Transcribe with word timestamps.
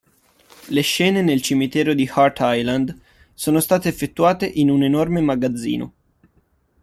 Le 0.71 0.81
scene 0.81 1.21
nel 1.21 1.43
cimitero 1.43 1.93
di 1.93 2.09
"Hart 2.11 2.39
Island" 2.41 2.99
sono 3.35 3.59
state 3.59 3.87
effettuate 3.87 4.47
in 4.47 4.71
un 4.71 4.81
enorme 4.81 5.21
magazzino. 5.21 5.93